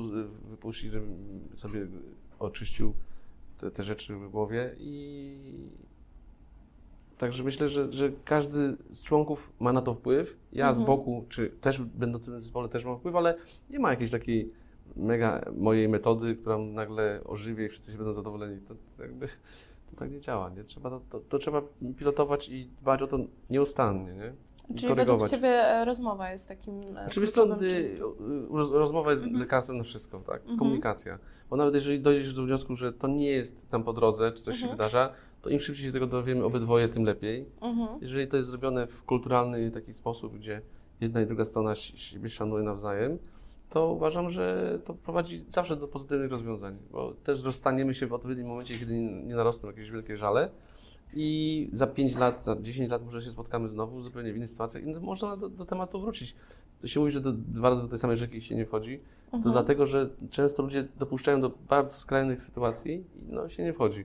wypuścić, 0.51 0.91
żeby 0.93 1.07
sobie 1.57 1.87
oczyścił 2.39 2.95
te, 3.59 3.71
te 3.71 3.83
rzeczy 3.83 4.17
w 4.17 4.29
głowie 4.31 4.75
i 4.79 5.37
także 7.19 7.45
myślę, 7.45 7.69
że, 7.69 7.93
że 7.93 8.13
każdy 8.25 8.77
z 8.91 9.03
członków 9.03 9.53
ma 9.61 9.73
na 9.73 9.83
to 9.83 9.95
wpływ. 9.95 10.37
Ja 10.53 10.73
z 10.75 10.81
Mhm. 10.81 10.97
boku, 10.99 11.25
czy 11.29 11.51
też 11.61 11.81
będący 11.81 12.31
w 12.31 12.43
zespole 12.43 12.69
też 12.69 12.85
mam 12.85 12.99
wpływ, 12.99 13.15
ale 13.17 13.35
nie 13.71 13.79
ma 13.79 13.91
jakiejś 13.91 14.11
takiej 14.11 14.53
mega 14.97 15.45
mojej 15.57 15.89
metody, 15.89 16.37
która 16.37 16.59
nagle 16.59 17.21
ożywie 17.25 17.67
i 17.67 17.69
wszyscy 17.69 17.93
się 17.93 17.99
będą 17.99 18.13
zadowoleni. 18.13 18.61
To, 18.61 18.75
to 18.97 19.03
jakby, 19.03 19.27
To 19.91 19.97
tak 19.97 20.11
nie 20.11 20.21
działa, 20.21 20.51
nie? 20.51 20.65
Trzeba 20.65 20.91
to, 20.91 21.01
to, 21.11 21.21
to 21.21 21.39
trzeba 21.39 21.63
pilotować 21.97 22.49
i 22.49 22.69
dbać 22.81 23.03
o 23.03 23.07
to 23.07 23.19
nieustannie, 23.51 24.13
nie? 24.15 24.33
Czyli 24.69 24.81
według 24.81 24.97
korygować. 24.97 25.31
Ciebie 25.31 25.49
e, 25.49 25.85
rozmowa 25.85 26.31
jest 26.31 26.49
takim 26.49 26.97
e, 26.97 27.07
Oczywiście 27.07 27.35
to, 27.47 27.63
y, 27.63 27.99
roz- 28.51 28.71
rozmowa 28.73 29.11
jest 29.11 29.23
Mhm. 29.23 29.41
lekarstwem 29.41 29.79
na 29.79 29.85
wszystko, 29.85 30.21
tak? 30.27 30.41
Mhm. 30.41 30.59
Komunikacja. 30.59 31.19
Bo 31.51 31.57
nawet 31.57 31.75
jeżeli 31.75 32.01
dojdziesz 32.01 32.35
do 32.35 32.43
wniosku, 32.45 32.77
że 32.77 32.93
to 32.93 33.09
nie 33.09 33.31
jest 33.31 33.71
tam 33.71 33.85
po 33.85 33.93
drodze, 33.93 34.33
czy 34.33 34.43
coś 34.43 34.57
się 34.57 34.63
Mhm. 34.63 34.77
wydarza, 34.79 35.13
to 35.43 35.51
im 35.51 35.61
szybciej 35.61 35.85
się 35.87 35.93
tego 35.93 36.07
dowiemy 36.07 36.45
obydwoje, 36.45 36.89
tym 36.89 37.05
lepiej. 37.05 37.47
Mhm. 37.61 37.89
Jeżeli 38.01 38.29
to 38.29 38.37
jest 38.37 38.49
zrobione 38.49 38.87
w 38.87 39.03
kulturalny 39.05 39.71
taki 39.71 39.93
sposób, 39.95 40.35
gdzie 40.39 40.61
jedna 41.01 41.21
i 41.23 41.27
druga 41.27 41.45
strona 41.45 41.75
si- 41.75 41.99
siebie 41.99 42.31
szanuje 42.31 42.65
nawzajem, 42.65 43.19
to 43.71 43.93
uważam, 43.93 44.31
że 44.31 44.79
to 44.85 44.95
prowadzi 44.95 45.45
zawsze 45.49 45.77
do 45.77 45.89
pozytywnych 45.89 46.31
rozwiązań, 46.31 46.77
bo 46.91 47.13
też 47.25 47.43
rozstaniemy 47.45 47.95
się 47.95 48.07
w 48.07 48.13
odpowiednim 48.13 48.47
momencie, 48.47 48.79
kiedy 48.79 48.95
nie 48.95 49.23
nie 49.23 49.35
narosną 49.35 49.69
jakieś 49.69 49.91
wielkie 49.91 50.17
żale 50.17 50.49
i 51.15 51.71
za 51.73 51.87
5 51.87 52.17
lat, 52.17 52.45
za 52.45 52.57
10 52.61 52.91
lat 52.91 53.05
może 53.05 53.23
się 53.23 53.31
spotkamy 53.31 53.69
znowu 53.69 53.99
w 53.99 54.05
zupełnie 54.05 54.33
w 54.33 54.37
innych 54.37 54.51
sytuacjach 54.51 54.85
i 54.85 54.87
można 54.87 55.37
do, 55.37 55.49
do 55.49 55.65
tematu 55.65 56.01
wrócić. 56.01 56.35
To 56.81 56.87
się 56.89 57.01
mówi, 57.01 57.13
że 57.13 57.21
do, 57.21 57.33
dwa 57.33 57.71
razy 57.71 57.83
do 57.83 57.89
tej 57.89 57.99
samej 57.99 58.17
rzeki 58.17 58.41
się 58.41 58.57
nie 58.57 58.67
wchodzi, 58.67 59.01
to 59.31 59.37
Mhm. 59.37 59.53
dlatego, 59.53 59.87
że 59.87 60.09
często 60.31 60.63
ludzie 60.63 60.89
dopuszczają 60.99 61.41
do 61.41 61.51
bardzo 61.69 61.99
skrajnych 61.99 62.43
sytuacji 62.43 62.93
i 62.95 63.33
no, 63.33 63.49
się 63.49 63.65
nie 63.65 63.73
wchodzi. 63.73 64.05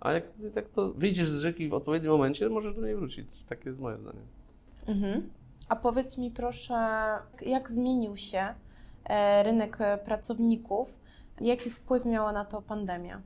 A 0.00 0.12
jak, 0.12 0.24
jak 0.56 0.68
to 0.68 0.92
wyjdziesz 0.92 1.28
z 1.28 1.40
rzeki 1.40 1.68
w 1.68 1.74
odpowiednim 1.74 2.12
momencie, 2.12 2.48
możesz 2.48 2.74
do 2.74 2.82
niej 2.82 2.96
wrócić. 2.96 3.44
Takie 3.48 3.68
jest 3.68 3.80
moje 3.80 3.98
zdanie. 3.98 4.20
Mhm. 4.86 5.30
A 5.68 5.76
powiedz 5.76 6.18
mi 6.18 6.30
proszę, 6.30 6.74
jak 7.46 7.70
zmienił 7.70 8.16
się 8.16 8.54
e, 9.04 9.42
rynek 9.42 9.78
pracowników? 10.04 10.94
Jaki 11.40 11.70
wpływ 11.70 12.04
miała 12.04 12.32
na 12.32 12.44
to 12.44 12.62
pandemia? 12.62 13.20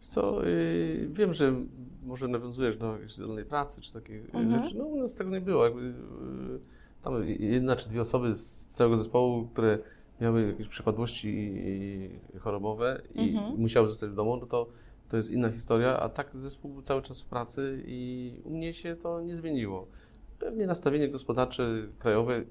Co, 0.00 0.42
yy, 0.46 1.08
wiem, 1.12 1.34
że 1.34 1.54
może 2.02 2.28
nawiązujesz 2.28 2.76
do 2.76 2.92
jakiejś 2.92 3.14
zdalnej 3.14 3.44
pracy 3.44 3.80
czy 3.80 3.92
takich 3.92 4.34
Mhm. 4.34 4.62
rzeczy. 4.64 4.78
No 4.78 4.84
u 4.84 4.96
nas 4.96 5.14
tego 5.14 5.30
nie 5.30 5.40
było. 5.40 5.64
Jakby, 5.64 5.82
yy, 5.82 5.94
tam 7.02 7.28
jedna 7.28 7.76
czy 7.76 7.88
dwie 7.88 8.00
osoby 8.00 8.34
z 8.34 8.66
całego 8.66 8.98
zespołu, 8.98 9.46
które 9.46 9.78
miały 10.20 10.46
jakieś 10.46 10.68
przypadłości 10.68 11.60
chorobowe 12.40 13.02
i 13.14 13.30
Mhm. 13.36 13.60
musiały 13.60 13.88
zostać 13.88 14.10
w 14.10 14.14
domu, 14.14 14.36
no 14.36 14.46
to 14.46 14.66
to 15.08 15.16
jest 15.16 15.30
inna 15.30 15.50
historia, 15.50 16.00
a 16.00 16.08
tak 16.08 16.30
zespół 16.34 16.70
był 16.72 16.82
cały 16.82 17.02
czas 17.02 17.22
w 17.22 17.26
pracy 17.26 17.82
i 17.86 18.32
u 18.44 18.50
mnie 18.50 18.72
się 18.72 18.96
to 18.96 19.20
nie 19.20 19.36
zmieniło. 19.36 19.86
Pewnie 20.38 20.66
nastawienie 20.66 21.08
gospodarcze, 21.08 21.68
krajowe 21.98 22.44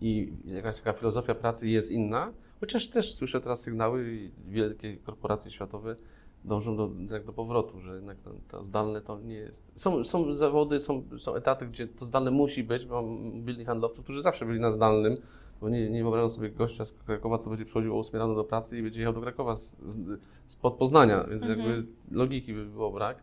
i 0.00 0.32
jakaś 0.44 0.76
taka 0.76 0.92
filozofia 0.92 1.34
pracy 1.34 1.68
jest 1.68 1.90
inna, 1.90 2.32
chociaż 2.60 2.88
też 2.88 3.14
słyszę 3.14 3.40
teraz 3.40 3.62
sygnały 3.62 4.30
wielkie 4.48 4.96
korporacje 4.96 5.50
światowe 5.50 5.96
dążą 6.44 6.76
do, 6.76 6.90
jak 7.10 7.24
do 7.24 7.32
powrotu, 7.32 7.80
że 7.80 7.94
jednak 7.94 8.18
to, 8.20 8.30
to 8.48 8.64
zdalne 8.64 9.00
to 9.00 9.20
nie 9.20 9.34
jest. 9.34 9.72
Są, 9.74 10.04
są 10.04 10.34
zawody, 10.34 10.80
są, 10.80 11.02
są 11.18 11.34
etaty, 11.34 11.66
gdzie 11.66 11.86
to 11.88 12.04
zdalne 12.04 12.30
musi 12.30 12.64
być. 12.64 12.86
Mam 12.86 13.04
mobilnych 13.06 13.66
handlowców, 13.66 14.04
którzy 14.04 14.22
zawsze 14.22 14.46
byli 14.46 14.60
na 14.60 14.70
zdalnym, 14.70 15.16
bo 15.60 15.68
nie, 15.68 15.90
nie 15.90 16.02
wyobrażam 16.02 16.30
sobie 16.30 16.50
gościa 16.50 16.84
z 16.84 16.92
Krakowa, 16.92 17.38
co 17.38 17.50
będzie 17.50 17.64
przychodził 17.64 17.96
o 17.96 17.98
8 18.00 18.20
rano 18.20 18.34
do 18.34 18.44
pracy 18.44 18.78
i 18.78 18.82
będzie 18.82 19.00
jechał 19.00 19.14
do 19.14 19.20
Krakowa 19.20 19.54
z, 19.54 19.76
z, 19.86 20.20
spod 20.46 20.74
Poznania, 20.74 21.24
więc 21.24 21.42
Mhm. 21.42 21.58
jakby 21.60 21.86
logiki 22.10 22.52
by 22.54 22.66
było 22.66 22.92
brak. 22.92 23.18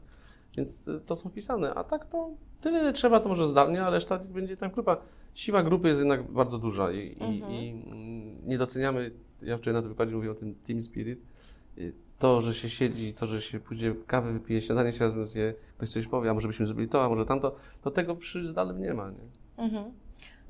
Więc 0.57 0.83
to 1.05 1.15
są 1.15 1.29
pisane, 1.29 1.73
a 1.73 1.83
tak 1.83 2.05
to 2.05 2.29
tyle 2.61 2.79
ile 2.79 2.93
trzeba, 2.93 3.19
to 3.19 3.29
może 3.29 3.47
zdalnie, 3.47 3.83
a 3.85 3.89
reszta 3.89 4.17
będzie 4.19 4.57
tam 4.57 4.71
grupa. 4.71 4.97
Siła 5.33 5.63
grupy 5.63 5.87
jest 5.87 5.99
jednak 6.01 6.31
bardzo 6.31 6.57
duża 6.59 6.91
i, 6.91 6.97
i, 6.97 7.23
Mhm. 7.23 7.51
i 7.53 7.69
mm, 7.69 8.47
nie 8.49 8.57
doceniamy, 8.57 9.11
ja 9.41 9.57
wczoraj 9.57 9.73
na 9.73 9.81
tym 9.81 9.89
wykładzie 9.89 10.15
mówiłem 10.15 10.35
o 10.35 10.39
tym 10.39 10.55
team 10.55 10.83
spirit, 10.83 11.19
Y, 11.77 11.93
to, 12.19 12.41
że 12.41 12.53
się 12.53 12.69
siedzi, 12.69 13.13
to, 13.13 13.27
że 13.27 13.41
się 13.41 13.59
pójdzie 13.59 13.95
kawę 14.07 14.33
wypije, 14.33 14.61
śniadanie 14.61 14.93
się 14.93 15.05
razem 15.05 15.27
zje, 15.27 15.53
ktoś 15.77 15.89
coś 15.89 16.07
powie, 16.07 16.29
a 16.29 16.33
może 16.33 16.47
byśmy 16.47 16.65
zrobili 16.65 16.89
to, 16.89 17.03
a 17.03 17.09
może 17.09 17.25
tamto, 17.25 17.55
to 17.81 17.91
tego 17.91 18.15
przy 18.15 18.49
zdalnym 18.49 18.81
nie 18.81 18.93
ma, 18.93 19.11
nie? 19.11 19.63
Mhm. 19.63 19.91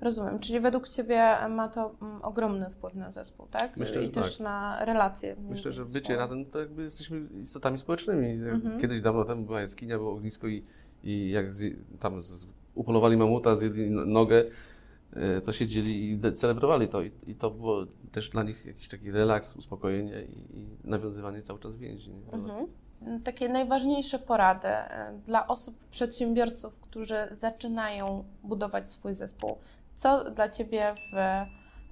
Rozumiem. 0.01 0.39
Czyli 0.39 0.59
według 0.59 0.89
Ciebie 0.89 1.37
ma 1.49 1.69
to 1.69 1.95
mm, 2.01 2.21
ogromny 2.21 2.69
wpływ 2.69 2.95
na 2.95 3.11
zespół, 3.11 3.47
tak? 3.51 3.77
Myślę, 3.77 4.03
I 4.03 4.09
też 4.09 4.39
na 4.39 4.85
relacje. 4.85 5.35
Myślę, 5.49 5.73
że 5.73 5.81
bycie 5.93 6.15
razem 6.15 6.45
to 6.45 6.59
jakby 6.59 6.83
jesteśmy 6.83 7.21
istotami 7.41 7.79
społecznymi. 7.79 8.49
Mhm. 8.49 8.81
Kiedyś 8.81 9.01
dawno 9.01 9.25
temu 9.25 9.45
była 9.45 9.61
jaskinia, 9.61 9.97
było 9.97 10.11
ognisko 10.11 10.47
i, 10.47 10.63
i 11.03 11.29
jak 11.29 11.55
zje, 11.55 11.71
tam 11.99 12.21
z, 12.21 12.47
upolowali 12.75 13.17
mamuta, 13.17 13.55
zjedli 13.55 13.91
nogę, 13.91 14.43
e, 15.13 15.41
to 15.41 15.53
siedzieli 15.53 16.11
i 16.11 16.31
celebrowali 16.33 16.87
to. 16.87 17.01
I, 17.01 17.11
I 17.27 17.35
to 17.35 17.51
było 17.51 17.85
też 18.11 18.29
dla 18.29 18.43
nich 18.43 18.65
jakiś 18.65 18.87
taki 18.87 19.11
relaks, 19.11 19.55
uspokojenie 19.55 20.21
i, 20.23 20.57
i 20.59 20.67
nawiązywanie 20.83 21.41
cały 21.41 21.59
czas 21.59 21.75
więzi. 21.75 22.11
Mhm. 22.31 22.67
Takie 23.23 23.49
najważniejsze 23.49 24.19
porady 24.19 24.67
e, 24.67 25.19
dla 25.25 25.47
osób, 25.47 25.75
przedsiębiorców, 25.91 26.79
którzy 26.81 27.15
zaczynają 27.31 28.23
budować 28.43 28.89
swój 28.89 29.13
zespół. 29.13 29.57
Co 29.95 30.31
dla 30.31 30.49
Ciebie 30.49 30.95
w 31.13 31.17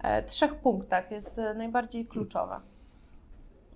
e, 0.03 0.23
trzech 0.23 0.55
punktach 0.55 1.11
jest 1.11 1.39
e, 1.39 1.53
najbardziej 1.53 2.05
kluczowe? 2.05 2.59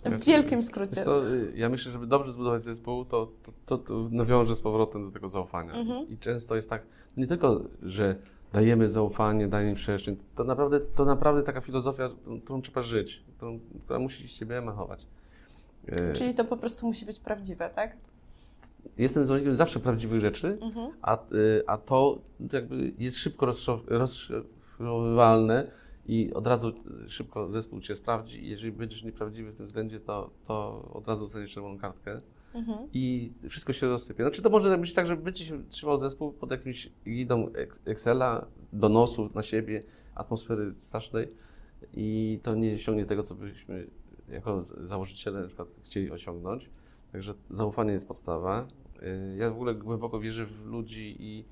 W 0.05 0.25
wielkim 0.25 0.63
skrócie. 0.63 1.01
Co, 1.01 1.29
y, 1.29 1.53
ja 1.55 1.69
myślę, 1.69 1.91
żeby 1.91 2.07
dobrze 2.07 2.33
zbudować 2.33 2.61
zespół, 2.61 3.05
to, 3.05 3.31
to, 3.43 3.51
to, 3.65 3.77
to 3.77 4.07
nawiąże 4.11 4.55
z 4.55 4.61
powrotem 4.61 5.05
do 5.05 5.11
tego 5.11 5.29
zaufania. 5.29 5.73
Mhm. 5.73 6.07
I 6.07 6.17
często 6.17 6.55
jest 6.55 6.69
tak, 6.69 6.83
nie 7.17 7.27
tylko, 7.27 7.61
że 7.81 8.15
dajemy 8.53 8.89
zaufanie, 8.89 9.47
dajemy 9.47 9.75
przestrzeń, 9.75 10.15
to 10.35 10.43
naprawdę, 10.43 10.79
to 10.79 11.05
naprawdę 11.05 11.43
taka 11.43 11.61
filozofia, 11.61 12.09
którą, 12.43 12.61
trzeba 12.61 12.81
żyć, 12.81 13.23
którą, 13.37 13.59
która 13.85 13.99
musi 13.99 14.27
z 14.27 14.33
ciebie 14.39 14.57
emachować. 14.57 15.05
E, 15.87 16.13
Czyli 16.13 16.35
to 16.35 16.45
po 16.45 16.57
prostu 16.57 16.85
musi 16.87 17.05
być 17.05 17.19
prawdziwe, 17.19 17.69
tak? 17.75 17.97
Jestem 18.97 19.25
zwolennikiem 19.25 19.55
zawsze 19.55 19.79
prawdziwych 19.79 20.21
rzeczy, 20.21 20.57
Mhm. 20.61 20.91
a, 21.01 21.15
y, 21.33 21.63
a 21.67 21.77
to 21.77 22.19
jakby 22.53 22.91
jest 22.99 23.17
szybko 23.17 23.45
rozszyf- 23.45 23.83
rozszyfrowywalne 23.87 25.71
i 26.07 26.33
od 26.33 26.47
razu 26.47 26.71
szybko 27.07 27.51
zespół 27.51 27.79
cię 27.81 27.95
sprawdzi 27.95 28.43
i 28.45 28.49
jeżeli 28.49 28.71
będziesz 28.71 29.03
nieprawdziwy 29.03 29.51
w 29.51 29.55
tym 29.57 29.65
względzie, 29.65 29.99
to, 29.99 30.29
to 30.47 30.89
od 30.93 31.07
razu 31.07 31.23
dostaniesz 31.23 31.53
czerwoną 31.53 31.77
kartkę 31.77 32.21
Mhm. 32.53 32.87
i 32.93 33.31
wszystko 33.49 33.73
się 33.73 33.87
rozsypie. 33.87 34.23
Znaczy 34.23 34.41
to 34.41 34.49
może 34.49 34.77
być 34.77 34.93
tak, 34.93 35.07
że 35.07 35.15
będzie 35.17 35.45
trzymał 35.69 35.97
zespół 35.97 36.31
pod 36.31 36.51
jakimś 36.51 36.89
gidą 37.05 37.47
Ex- 37.53 37.79
Excela, 37.85 38.45
donosu 38.73 39.29
na 39.35 39.43
siebie, 39.43 39.83
atmosfery 40.15 40.75
strasznej 40.75 41.27
i 41.93 42.39
to 42.43 42.55
nie 42.55 42.73
osiągnie 42.73 43.05
tego, 43.05 43.23
co 43.23 43.35
byśmy 43.35 43.87
jako 44.29 44.61
założyciele 44.61 45.41
na 45.41 45.47
przykład 45.47 45.67
chcieli 45.83 46.11
osiągnąć. 46.11 46.69
Także 47.11 47.33
zaufanie 47.49 47.91
jest 47.93 48.07
podstawa. 48.07 48.67
Y, 49.03 49.37
Ja 49.37 49.49
w 49.49 49.53
ogóle 49.53 49.75
głęboko 49.75 50.19
wierzę 50.19 50.45
w 50.45 50.65
ludzi 50.65 51.15
i 51.19 51.45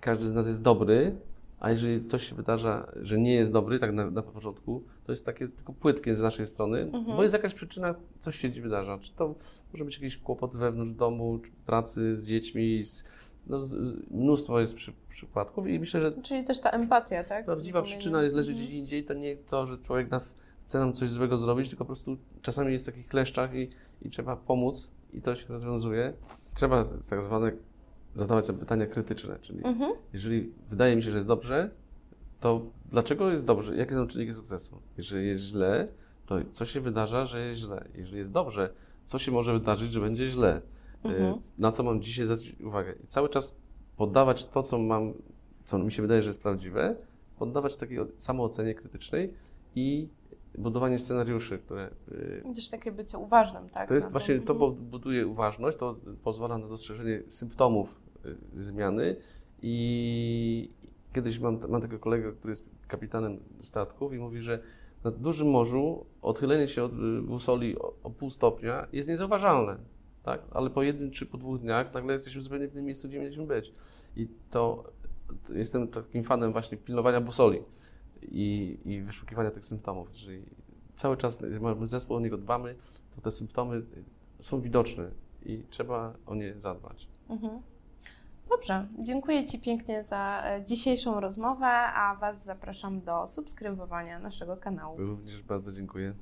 każdy 0.00 0.28
z 0.28 0.34
nas 0.34 0.46
jest 0.46 0.62
dobry, 0.62 1.16
a 1.60 1.70
jeżeli 1.70 2.06
coś 2.06 2.28
się 2.28 2.34
wydarza, 2.34 2.92
że 3.02 3.18
nie 3.18 3.34
jest 3.34 3.52
dobry, 3.52 3.78
tak 3.78 3.92
na, 3.92 4.10
na 4.10 4.22
początku, 4.22 4.82
to 5.04 5.12
jest 5.12 5.26
takie 5.26 5.48
tylko 5.48 5.72
płytkie 5.72 6.14
z 6.14 6.20
naszej 6.20 6.46
strony, 6.46 6.80
Mhm. 6.80 7.04
bo 7.16 7.22
jest 7.22 7.32
jakaś 7.32 7.54
przyczyna, 7.54 7.94
coś 8.20 8.36
się 8.36 8.48
wydarza. 8.48 8.98
Czy 8.98 9.12
to 9.12 9.34
może 9.72 9.84
być 9.84 9.94
jakiś 9.94 10.16
kłopot 10.18 10.56
wewnątrz 10.56 10.92
domu, 10.92 11.38
czy 11.44 11.50
pracy 11.66 12.16
z 12.16 12.24
dziećmi, 12.24 12.84
z, 12.84 13.04
no, 13.46 13.60
mnóstwo 14.10 14.60
jest 14.60 14.74
przy, 14.74 14.92
przypadków 15.10 15.66
i 15.68 15.78
myślę, 15.78 16.00
że 16.00 16.12
Czyli 16.22 16.44
też 16.44 16.60
ta 16.60 16.70
empatia, 16.70 17.24
tak? 17.24 17.44
prawdziwa 17.44 17.82
przyczyna 17.82 18.22
jest 18.22 18.34
leży 18.34 18.50
Mhm. 18.50 18.66
gdzieś 18.66 18.78
indziej, 18.78 19.04
to 19.04 19.14
nie 19.14 19.36
to, 19.36 19.66
że 19.66 19.78
człowiek 19.78 20.10
nas 20.10 20.36
chce 20.66 20.78
nam 20.78 20.92
coś 20.92 21.10
złego 21.10 21.38
zrobić, 21.38 21.68
tylko 21.68 21.84
po 21.84 21.86
prostu 21.86 22.16
czasami 22.42 22.72
jest 22.72 22.84
w 22.84 22.86
takich 22.86 23.08
kleszczach 23.08 23.54
i, 23.54 23.70
i 24.02 24.10
trzeba 24.10 24.36
pomóc 24.36 24.90
i 25.12 25.22
to 25.22 25.36
się 25.36 25.46
rozwiązuje. 25.48 26.12
Trzeba 26.54 26.84
tak 27.10 27.22
zwane 27.22 27.52
zadawać 28.14 28.46
sobie 28.46 28.58
pytania 28.58 28.86
krytyczne, 28.86 29.38
czyli 29.40 29.64
Mhm. 29.66 29.92
jeżeli 30.12 30.52
wydaje 30.70 30.96
mi 30.96 31.02
się, 31.02 31.10
że 31.10 31.16
jest 31.16 31.28
dobrze, 31.28 31.70
to 32.40 32.62
dlaczego 32.90 33.30
jest 33.30 33.44
dobrze? 33.44 33.76
Jakie 33.76 33.94
są 33.94 34.06
czynniki 34.06 34.34
sukcesu? 34.34 34.80
Jeżeli 34.96 35.26
jest 35.28 35.42
źle, 35.44 35.88
to 36.26 36.36
co 36.52 36.64
się 36.64 36.80
wydarza, 36.80 37.24
że 37.24 37.40
jest 37.46 37.60
źle? 37.60 37.84
Jeżeli 37.94 38.18
jest 38.18 38.32
dobrze, 38.32 38.70
co 39.04 39.18
się 39.18 39.32
może 39.32 39.52
wydarzyć, 39.52 39.92
że 39.92 40.00
będzie 40.00 40.28
źle? 40.30 40.60
Mhm. 41.04 41.34
Y, 41.34 41.38
Na 41.58 41.70
co 41.70 41.82
mam 41.82 42.02
dzisiaj 42.02 42.26
zwrócić 42.26 42.60
uwagę? 42.60 42.94
I 43.04 43.06
cały 43.06 43.28
czas 43.28 43.56
poddawać 43.96 44.44
to, 44.44 44.62
co 44.62 44.78
mam, 44.78 45.12
co 45.64 45.78
mi 45.78 45.92
się 45.92 46.02
wydaje, 46.02 46.22
że 46.22 46.28
jest 46.28 46.42
prawdziwe, 46.42 46.96
poddawać 47.38 47.76
takiej 47.76 47.98
samoocenie 48.18 48.74
krytycznej 48.74 49.34
i 49.74 50.08
budowanie 50.58 50.98
scenariuszy, 50.98 51.58
które 51.58 51.90
y, 52.12 52.54
też 52.54 52.68
takie 52.68 52.92
bycie 52.92 53.18
uważnym, 53.18 53.68
tak? 53.68 53.88
to 53.88 53.94
jest 53.94 54.10
właśnie, 54.12 54.34
to 54.40 54.52
Mhm. 54.52 54.58
bu- 54.58 54.72
buduje 54.82 55.26
uważność, 55.26 55.78
to 55.78 55.96
pozwala 56.22 56.58
na 56.58 56.68
dostrzeżenie 56.68 57.22
symptomów 57.28 58.00
zmiany 58.56 59.16
i 59.62 60.70
kiedyś 61.14 61.38
mam, 61.38 61.60
mam 61.68 61.80
takiego 61.80 61.98
kolegę, 61.98 62.32
który 62.32 62.52
jest 62.52 62.68
kapitanem 62.88 63.40
statków 63.62 64.12
i 64.12 64.18
mówi, 64.18 64.40
że 64.40 64.58
na 65.04 65.10
dużym 65.10 65.50
morzu 65.50 66.06
odchylenie 66.22 66.68
się 66.68 66.84
od 66.84 66.92
y, 66.92 67.22
busoli 67.22 67.78
o, 67.78 67.94
o 68.02 68.10
pół 68.10 68.30
stopnia 68.30 68.86
jest 68.92 69.08
niezauważalne, 69.08 69.76
tak? 70.22 70.42
ale 70.50 70.70
po 70.70 70.82
jednym 70.82 71.10
czy 71.10 71.26
po 71.26 71.38
dwóch 71.38 71.60
dniach 71.60 71.94
nagle 71.94 72.12
jesteśmy 72.12 72.40
w 72.40 72.44
zupełnie 72.44 72.66
innym 72.66 72.84
miejscu, 72.84 73.08
gdzie 73.08 73.20
mieliśmy 73.20 73.46
być. 73.46 73.72
I 74.16 74.28
to, 74.50 74.84
to 75.46 75.54
jestem 75.54 75.88
takim 75.88 76.24
fanem 76.24 76.52
właśnie 76.52 76.78
pilnowania 76.78 77.20
busoli 77.20 77.62
i, 78.22 78.78
i 78.84 79.02
wyszukiwania 79.02 79.50
tych 79.50 79.64
symptomów, 79.64 80.12
czyli 80.12 80.42
cały 80.94 81.16
czas 81.16 81.40
jak 81.40 81.62
mamy 81.62 81.86
zespół, 81.86 82.16
o 82.16 82.20
niego 82.20 82.38
dbamy, 82.38 82.74
to 83.14 83.20
te 83.20 83.30
symptomy 83.30 83.82
są 84.40 84.60
widoczne 84.60 85.10
i 85.46 85.62
trzeba 85.70 86.14
o 86.26 86.34
nie 86.34 86.54
zadbać. 86.60 87.08
Mhm. 87.28 87.62
Dobrze, 88.50 88.86
dziękuję 88.98 89.46
Ci 89.46 89.58
pięknie 89.58 90.02
za 90.02 90.42
e, 90.44 90.64
dzisiejszą 90.64 91.20
rozmowę, 91.20 91.66
a 91.66 92.14
Was 92.14 92.44
zapraszam 92.44 93.00
do 93.00 93.26
subskrybowania 93.26 94.18
naszego 94.18 94.56
kanału. 94.56 94.98
Również 94.98 95.42
bardzo 95.42 95.72
dziękuję. 95.72 96.14